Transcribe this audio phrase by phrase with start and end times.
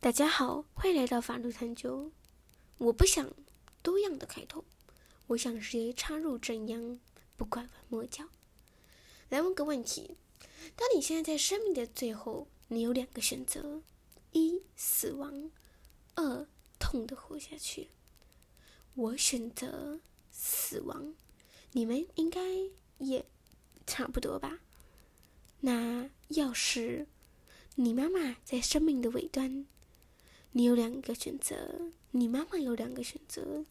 [0.00, 2.12] 大家好，欢迎来到法律探究。
[2.78, 3.34] 我不想
[3.82, 4.64] 多样的开头，
[5.26, 7.00] 我想直接插入正央，
[7.36, 8.28] 不拐弯抹角。
[9.28, 10.16] 来问个问题：
[10.76, 13.82] 当你现在在生命的最后，你有两个选择：
[14.30, 15.50] 一死亡，
[16.14, 16.46] 二
[16.78, 17.88] 痛的活下去。
[18.94, 19.98] 我选择
[20.30, 21.12] 死亡，
[21.72, 22.40] 你们应该
[22.98, 23.26] 也
[23.84, 24.60] 差不多吧？
[25.62, 27.08] 那要是
[27.74, 29.66] 你妈妈在生命的尾端，
[30.52, 33.64] 你有两个选择，你妈妈有两个选择，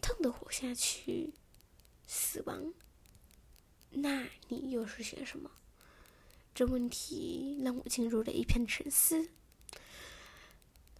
[0.00, 1.32] 痛的活下去，
[2.06, 2.72] 死亡，
[3.90, 5.50] 那你又是选什么？
[6.54, 9.28] 这问题让我进入了一片沉思。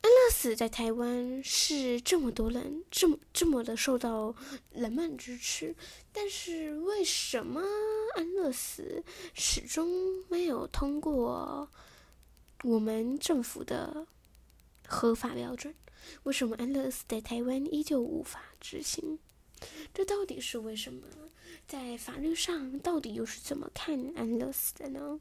[0.02, 4.34] 安乐死在台湾是这么多人这么这么的受到
[4.72, 5.77] 人们支持，
[6.12, 7.62] 但是为什么
[8.14, 11.68] 安乐死始终没有通过
[12.62, 14.06] 我们政府的
[14.91, 15.74] 合法标准？
[16.24, 19.19] 为什么安乐死在台湾依旧无法执行？
[19.94, 21.06] 这到底是为什么？
[21.66, 25.20] 在法律上到底又是怎么看安乐死的呢？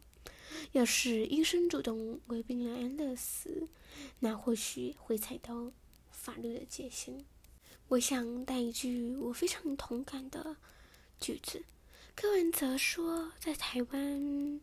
[0.71, 3.67] 要是医生主动为病人安乐死，
[4.19, 5.71] 那或许会踩到
[6.09, 7.23] 法律的界限。
[7.89, 10.57] 我想带一句我非常同感的
[11.19, 11.63] 句子：
[12.15, 14.61] 柯文哲说，在台湾，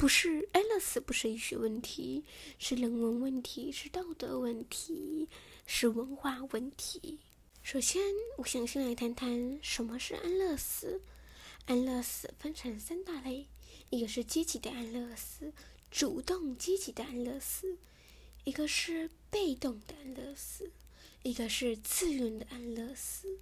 [0.00, 2.24] 不是安乐死不是医学问题，
[2.58, 5.28] 是人文问题，是道德问题，
[5.66, 7.18] 是文化问题。
[7.62, 8.00] 首先，
[8.38, 11.02] 我想先来谈谈什么是安乐死。
[11.66, 13.46] 安乐死分成三大类。
[13.90, 15.52] 一个是积极的安乐死，
[15.90, 17.76] 主动积极的安乐死；
[18.44, 20.70] 一个是被动的安乐死，
[21.22, 23.38] 一个是自愿的安乐死。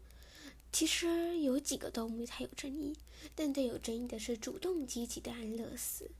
[0.73, 2.97] 其实有几个都没太有争议，
[3.37, 6.11] 但最有争议的是主动积极的安乐死，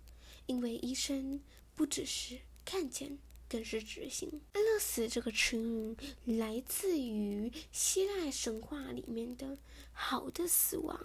[0.49, 1.41] 因为医生
[1.75, 4.41] 不只是看见，更是执行。
[4.55, 5.97] 安乐死这个词语
[6.39, 9.59] 来自于希腊神话里面的
[9.93, 10.99] 好的死亡。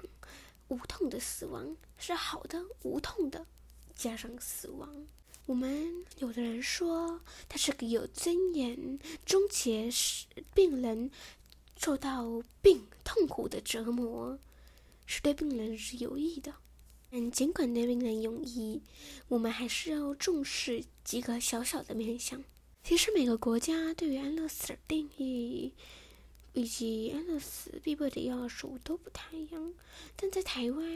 [0.69, 3.45] 无痛的死亡是好的，无痛的
[3.93, 5.05] 加上死亡。
[5.45, 11.11] 我们有的人说，它是个有尊严、终结使病人
[11.77, 14.39] 受到病痛苦的折磨，
[15.05, 16.55] 是对病人是有益的。
[17.15, 18.81] 但尽管对病人有益，
[19.27, 22.43] 我们还是要重视几个小小的面向。
[22.83, 25.73] 其实每个国家对于安乐死的定义。
[26.53, 29.73] 以及安乐死必备的要素都不太一样，
[30.15, 30.87] 但在台湾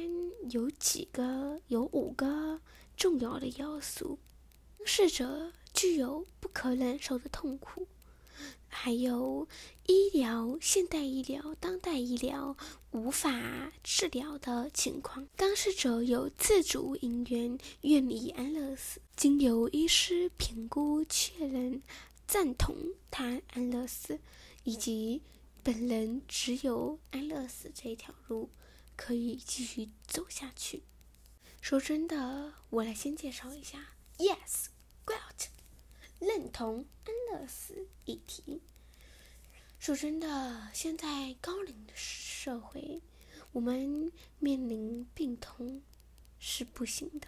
[0.51, 2.61] 有几个，有五个
[2.95, 4.19] 重要的要素：
[4.85, 7.87] 逝者具有不可忍受的痛苦，
[8.79, 9.47] 还有
[9.87, 12.55] 医疗、现代医疗、当代医疗
[12.91, 21.81] 无法治疗的情况，当事者有自主意愿愿意安乐死，经由医师评估确认
[22.27, 22.75] 赞同
[23.09, 24.19] 他安乐死，
[24.63, 25.21] 以及。
[25.63, 28.49] 本人只有安乐死这一条路
[28.95, 30.83] 可以继续走下去。
[31.59, 33.89] 说真的，我来先介绍一下。
[34.17, 35.49] Yes，great，
[36.19, 38.61] 认同安乐死议题。
[39.79, 43.01] 说真的，现在高龄的社会，
[43.51, 45.81] 我们面临病痛
[46.39, 47.27] 是不行的，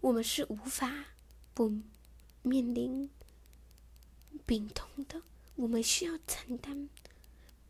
[0.00, 1.06] 我们是无法
[1.52, 1.70] 不
[2.42, 3.10] 面临
[4.46, 5.22] 病痛的，
[5.56, 6.88] 我们需要承担。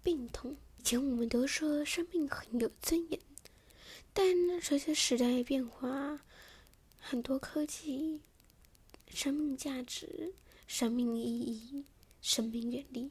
[0.03, 3.21] 病痛，以前我们都说生命很有尊严，
[4.13, 4.25] 但
[4.61, 6.21] 随着时代变化，
[7.01, 8.23] 很多科技、
[9.13, 10.35] 生命价值、
[10.67, 11.85] 生命意义、
[12.21, 13.11] 生命原理，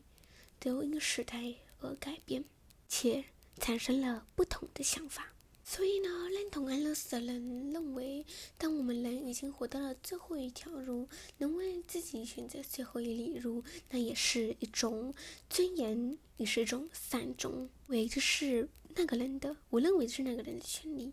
[0.60, 2.44] 都因时代而改变，
[2.88, 3.24] 且
[3.58, 5.34] 产生了不同的想法。
[5.64, 8.26] 所以呢，认同安乐死的人认为，
[8.58, 11.10] 当我们人已经活到了最后一条路，
[11.40, 15.14] 能为自己选择最后一里路，那也是一种
[15.50, 17.70] 尊严，也是一种善终。
[17.88, 21.12] 为就是那个人的，我认为是那个人的权利。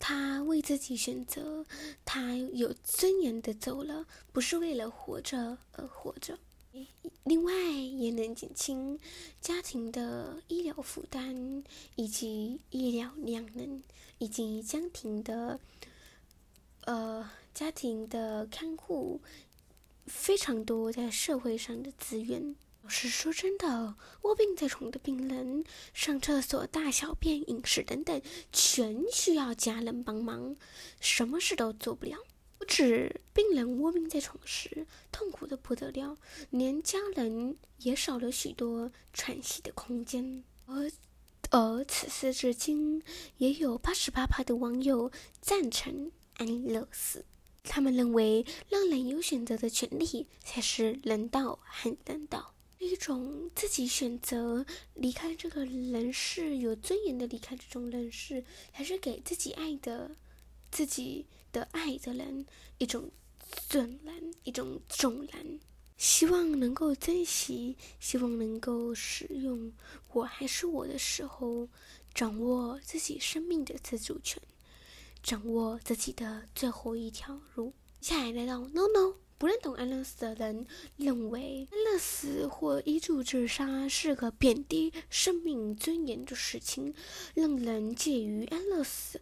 [0.00, 1.64] 他为自己选择，
[2.04, 6.38] 他有尊严的走了，不是为了活着而活着。
[7.24, 8.98] 另外，也能减轻
[9.40, 11.62] 家庭的医疗负担，
[11.96, 13.82] 以及医疗量能，
[14.18, 15.60] 以及家庭的
[16.86, 19.20] 呃家庭的看护，
[20.06, 22.56] 非常多在社会上的资源。
[22.88, 28.20] 是说真的，卧病在床的病人，上厕所、大小便、饮食等等，
[28.52, 30.56] 全需要家人帮忙，
[31.00, 32.18] 什么事都做不了。
[32.58, 36.18] 不止病人卧病在床时痛苦的不得了，
[36.50, 40.44] 连家人也少了许多喘息的空间。
[40.66, 40.90] 而
[41.50, 43.02] 而此事至今，
[43.38, 45.10] 也有八十八趴的网友
[45.40, 47.24] 赞成安乐死。
[47.62, 58.42] 他们认为让人有选择的权利才是人道和人道，一种自己选择离开这个人世、有尊严的离开这种人世，
[58.72, 60.16] 还是给自己爱的、
[60.72, 62.46] 自己的爱的人
[62.78, 63.10] 一种
[63.68, 65.60] 尊然、一种重然。
[65.98, 69.70] 希望能够珍惜，希望能够使用。
[70.14, 71.68] 我还是我的时候，
[72.14, 74.40] 掌握自己生命的自主权，
[75.22, 77.74] 掌握自己的最后一条路。
[78.00, 80.66] 接下来来到 No No，不认同安乐死的人
[80.98, 86.92] 认为安乐死或医助自杀是个贬低生命尊严的事情，
[87.32, 89.18] 让人介于安乐死、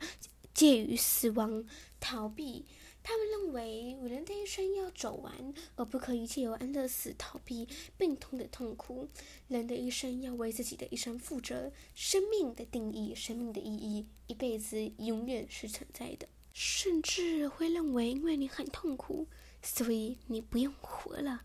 [0.53, 1.65] 介于死亡
[2.01, 2.65] 逃避。
[3.01, 9.09] 他们认为，人的一生要走完，而不可以借由安乐死逃避病痛的痛苦。
[9.47, 11.71] 人的一生要为自己的一生负责。
[11.95, 16.29] 生命的定义，生命的意义，一辈子永远是存在的。
[16.53, 19.29] 甚至会认为，因为你很痛苦，
[19.71, 21.43] 所以你不用活了。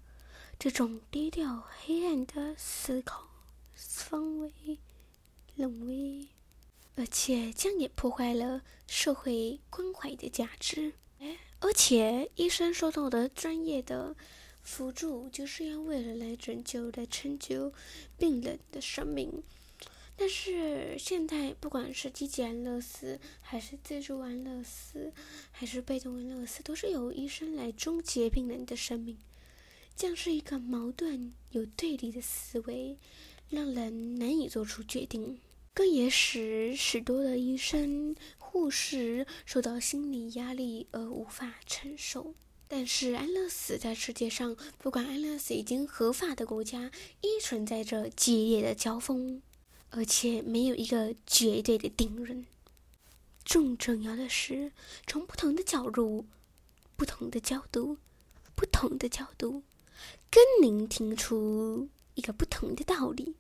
[0.57, 3.27] 这种低调、黑暗的思考
[3.75, 4.79] 方为
[5.55, 6.29] 认为，
[6.95, 10.93] 而且将也破坏了社会关怀的价值。
[11.59, 14.15] 而且，医生受到的专业的
[14.61, 17.73] 辅助，就是要为了来拯救、来成就
[18.17, 19.43] 病人的生命。
[20.15, 25.11] 但是现在，不管是积极安乐死，还是自助安乐死，
[25.51, 29.17] 还是被动安乐死，都是由医生来终结病人的生命。
[29.95, 32.97] 这样是一个矛盾、有对立的思维，
[33.49, 35.39] 让人难以做出决定。
[35.73, 42.35] 更也使许多的医生、护士受到心理压力而无法承受。
[42.67, 49.41] 但是安乐死在世界上，不管安乐死已经合法的国家，依存在着激烈的交锋，
[49.95, 52.45] 而且没有一个绝对的定论。
[53.45, 54.71] 更重要的是，
[55.05, 56.25] 从不同的角度、
[56.95, 57.97] 不同的角度、
[58.55, 59.61] 不同的角度，
[60.31, 63.35] 跟您听出一个不同的道理。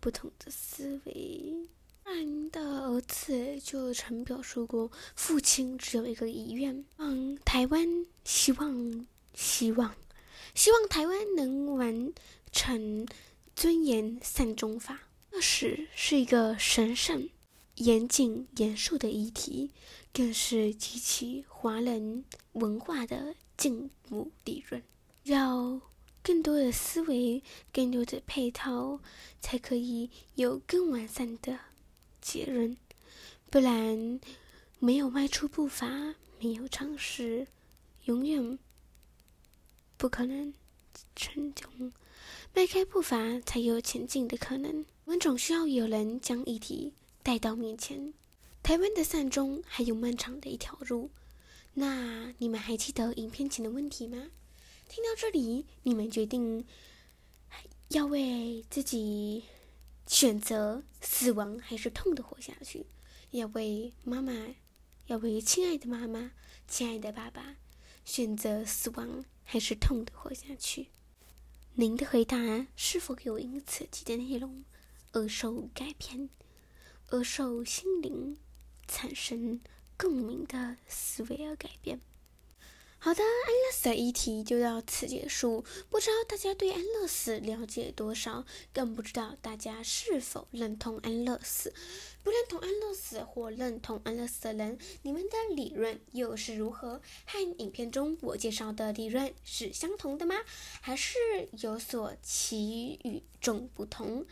[0.00, 1.68] 不同的思维。
[2.06, 9.94] 那您的儿子就曾表述过，父亲只有一个遗愿：嗯，台湾希望希望
[10.54, 12.12] 希望台湾能完
[12.50, 13.06] 成
[13.54, 15.09] 尊严三中法。
[15.40, 17.30] 那时是一个神圣、
[17.76, 19.70] 严谨、严肃的议题，
[20.12, 24.82] 更是激起华人文化的进步理论。
[25.22, 25.80] 要。
[26.22, 27.42] 更多的思维，
[27.72, 29.00] 更多的配套，
[29.40, 31.58] 才可以有更完善的
[32.20, 32.76] 结论。
[33.48, 34.20] 不然，
[34.78, 37.46] 没有迈出步伐，没有尝试，
[38.04, 38.58] 永远
[39.96, 40.52] 不可能
[41.16, 41.90] 成功。
[42.52, 44.84] 迈开步伐，才有前进的可能。
[45.04, 46.92] 我们总需要有人将议题
[47.22, 48.12] 带到面前。
[48.62, 51.10] 台湾的善终还有漫长的一条路。
[51.74, 54.30] 那你们还记得影片前的问题吗？
[54.88, 56.66] 听到这里，你们决定
[57.88, 59.44] 要为自己
[60.06, 62.84] 选择死亡还是痛的活下去？
[63.30, 64.32] 要为妈妈，
[65.06, 66.32] 要为亲爱的妈妈、
[66.66, 67.56] 亲爱的爸爸
[68.04, 70.88] 选择死亡还是痛的活下去？
[71.74, 74.64] 您的回答是否有因此期的内容
[75.12, 76.28] 而受改变，
[77.08, 78.36] 而受心灵
[78.86, 79.60] 产生
[79.96, 82.00] 共鸣的思维而改变？
[83.02, 85.64] 好的，安乐死的议题就到此结束。
[85.88, 91.72] 不知道大家对安乐死了解多少，更不知道大家是否认同安乐死。
[92.22, 97.00] 不认同安乐死或认同安乐死的人，你们的理论又是如何？
[97.24, 100.34] 和影片中我介绍的理论是相同的吗？
[100.82, 101.16] 还是
[101.62, 104.26] 有所其与众不同？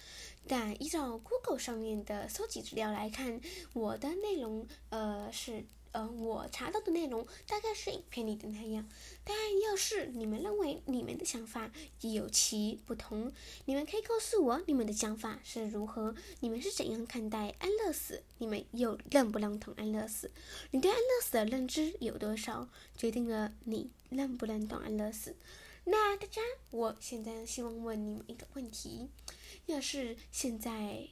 [0.46, 3.40] 但依照 Google 上面的搜集资料来看，
[3.72, 5.64] 我的内容呃是。
[5.92, 8.88] 呃，我查到的内容大概是影片里的那样。
[9.24, 13.32] 但要是你们认为你们的想法有其不同，
[13.66, 18.22] 你们可以告诉我你们的想法是如何，你们是怎样看待安乐死？
[18.38, 20.30] 你们又认不认同安乐死？
[20.70, 25.36] 你对安乐死的认知有多少，决定了你认不认同安乐死。
[25.84, 29.08] 那大家，我现在希望问你们一个问题：
[29.66, 31.08] 要是现在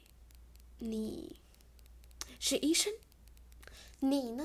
[0.79, 1.35] 你
[2.39, 2.93] 是医生？
[3.99, 4.43] 你呢？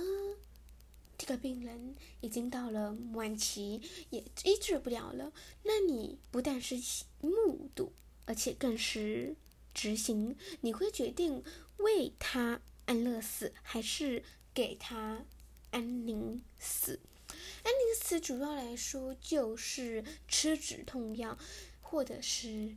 [1.19, 3.81] 这个病人已经到了晚期，
[4.11, 5.33] 也医治不了了。
[5.63, 6.75] 那你不但是
[7.21, 7.93] 目睹，
[8.25, 9.37] 而且更是
[9.73, 10.37] 执行。
[10.63, 11.45] 你会决定
[11.77, 15.25] 为他安乐死，还是给他
[15.71, 16.99] 安宁死？
[17.29, 21.39] 安宁死主要来说就是吃止痛药，
[21.81, 22.75] 或者是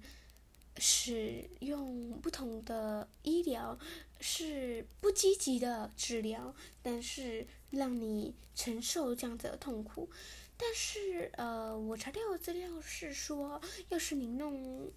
[0.78, 3.80] 使用不同的医疗。
[4.20, 10.10] 是不积极的治疗，但是让你承受这样子的痛苦。
[10.58, 14.90] 但是，呃，我查到的资料是说，要是您弄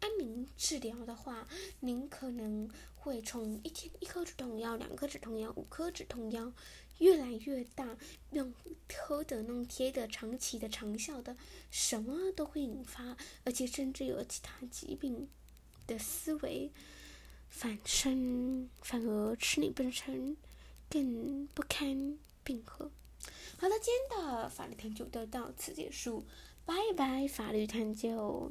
[0.00, 1.46] 安眠治疗的话，
[1.78, 6.52] 您可能会从一天一颗止痛药、两颗止痛药、五颗止痛药，
[6.98, 7.96] 越来越大，
[8.32, 8.52] 用
[8.98, 11.36] 喝的、弄贴的、长期的、长效的，
[11.70, 15.28] 什么都会引发，而且甚至有其他疾病
[15.86, 16.72] 的思维
[17.50, 20.36] 反生，反而吃你本身
[20.88, 22.90] 更不堪并合。
[23.58, 26.24] 好了，今天的法律探究就到此结束，
[26.64, 28.50] 拜拜，法律探究。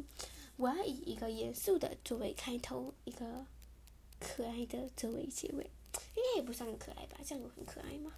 [0.58, 3.46] 我要以一个严肃的作为开头，一个
[4.20, 5.64] 可爱的作为结尾，
[6.16, 7.18] 应该也不算可爱吧？
[7.26, 8.14] 这样很可爱吗？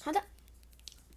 [0.00, 0.24] 好的，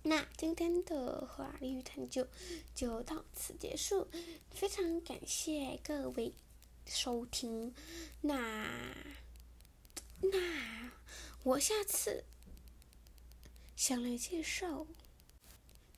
[0.02, 2.28] 那今天的法律探究
[2.76, 4.08] 就到此结束，
[4.52, 6.34] 非常感谢各位
[6.86, 7.74] 收听。
[8.22, 8.96] 那
[10.22, 10.92] 那
[11.44, 12.24] 我下次
[13.76, 14.88] 想来介绍。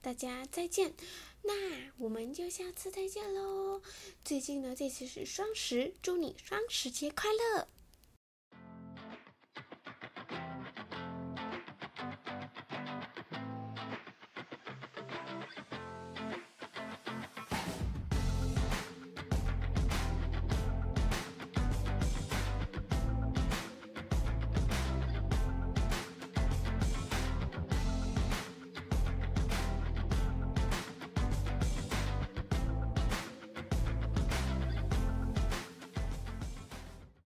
[0.01, 0.93] 大家再见，
[1.41, 3.81] 那我们就下次再见喽。
[4.23, 7.67] 最近呢，这次是双十，祝你双十节快乐！